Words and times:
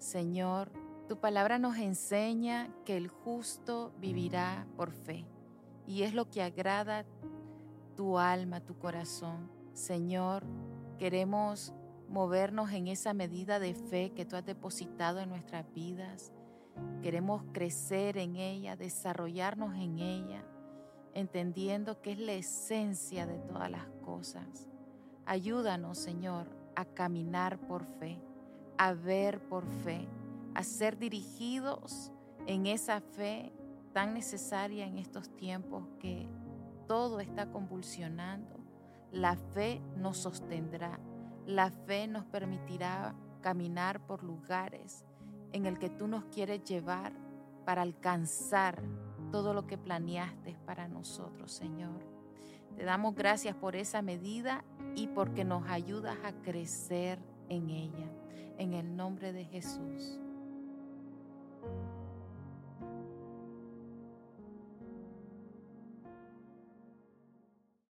Señor, 0.00 0.72
tu 1.08 1.20
palabra 1.20 1.58
nos 1.58 1.76
enseña 1.76 2.70
que 2.86 2.96
el 2.96 3.08
justo 3.08 3.92
vivirá 4.00 4.66
por 4.74 4.92
fe 4.92 5.26
y 5.86 6.04
es 6.04 6.14
lo 6.14 6.30
que 6.30 6.42
agrada 6.42 7.04
tu 7.96 8.18
alma, 8.18 8.60
tu 8.60 8.78
corazón. 8.78 9.50
Señor, 9.74 10.44
queremos 10.98 11.74
movernos 12.08 12.72
en 12.72 12.88
esa 12.88 13.12
medida 13.12 13.58
de 13.58 13.74
fe 13.74 14.12
que 14.16 14.24
tú 14.24 14.36
has 14.36 14.46
depositado 14.46 15.20
en 15.20 15.28
nuestras 15.28 15.70
vidas. 15.74 16.32
Queremos 17.02 17.42
crecer 17.52 18.16
en 18.16 18.36
ella, 18.36 18.76
desarrollarnos 18.76 19.74
en 19.74 19.98
ella, 19.98 20.42
entendiendo 21.12 22.00
que 22.00 22.12
es 22.12 22.18
la 22.18 22.32
esencia 22.32 23.26
de 23.26 23.38
todas 23.38 23.70
las 23.70 23.86
cosas. 24.02 24.66
Ayúdanos, 25.26 25.98
Señor, 25.98 26.46
a 26.74 26.86
caminar 26.86 27.58
por 27.58 27.84
fe, 27.84 28.18
a 28.80 28.94
ver 28.94 29.42
por 29.42 29.66
fe, 29.84 30.08
a 30.54 30.62
ser 30.62 30.96
dirigidos 30.96 32.10
en 32.46 32.64
esa 32.64 33.02
fe 33.02 33.52
tan 33.92 34.14
necesaria 34.14 34.86
en 34.86 34.96
estos 34.96 35.28
tiempos 35.36 35.86
que 35.98 36.26
todo 36.88 37.20
está 37.20 37.52
convulsionando. 37.52 38.56
La 39.12 39.36
fe 39.36 39.82
nos 39.98 40.16
sostendrá, 40.16 40.98
la 41.44 41.70
fe 41.70 42.08
nos 42.08 42.24
permitirá 42.24 43.14
caminar 43.42 44.06
por 44.06 44.24
lugares 44.24 45.04
en 45.52 45.66
el 45.66 45.78
que 45.78 45.90
tú 45.90 46.08
nos 46.08 46.24
quieres 46.24 46.64
llevar 46.64 47.12
para 47.66 47.82
alcanzar 47.82 48.82
todo 49.30 49.52
lo 49.52 49.66
que 49.66 49.76
planeaste 49.76 50.56
para 50.64 50.88
nosotros, 50.88 51.52
Señor. 51.52 52.00
Te 52.76 52.84
damos 52.86 53.14
gracias 53.14 53.54
por 53.54 53.76
esa 53.76 54.00
medida 54.00 54.64
y 54.96 55.06
porque 55.08 55.44
nos 55.44 55.68
ayudas 55.68 56.16
a 56.24 56.32
crecer 56.32 57.18
en 57.50 57.68
ella. 57.68 58.10
En 58.58 58.72
el 58.72 58.96
nombre 58.96 59.32
de 59.32 59.44
Jesús. 59.44 60.18